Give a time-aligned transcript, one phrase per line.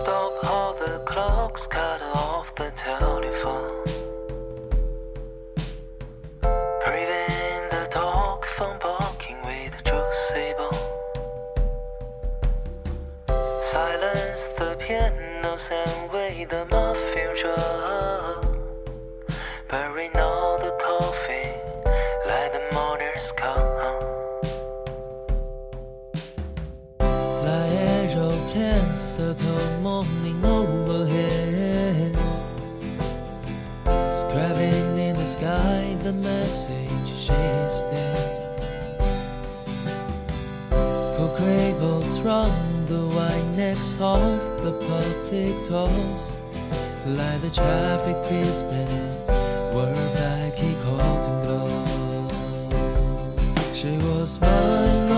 [0.00, 3.84] stop all the clocks, cut off the telephone.
[6.84, 10.70] Prevent the dog from barking with Josebo.
[13.72, 18.19] Silence the pianos and wait the my future.
[28.90, 32.16] Aeroplanes circle morning overhead.
[34.12, 38.36] Scribbling in the sky the message she's dead.
[40.70, 46.36] Poor cradles run the white necks of the public doors.
[47.06, 49.26] Like the traffic policeman,
[49.74, 51.80] were back he called and glows.
[53.74, 55.09] She was my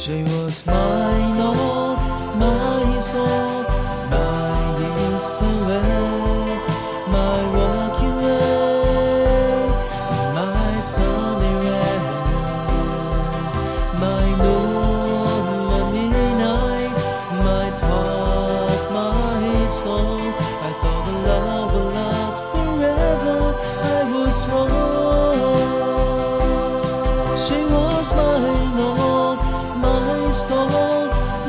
[0.00, 1.39] She was my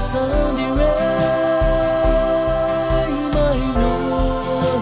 [3.35, 4.81] my noon,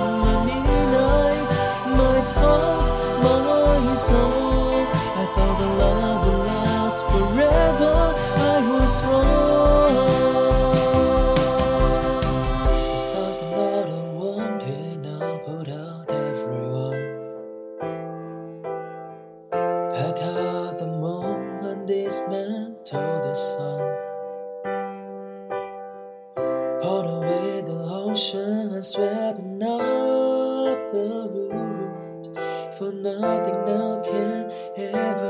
[1.98, 2.86] my talk,
[3.24, 3.38] my
[3.96, 4.86] song.
[5.22, 6.11] I thought the love
[28.82, 32.38] and sweeping up the wood.
[32.80, 35.21] For nothing now can ever